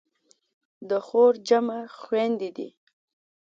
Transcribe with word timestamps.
د 0.89 0.91
خور 1.05 1.33
جمع 1.47 1.79
خویندې 1.99 2.49
دي. 2.57 2.69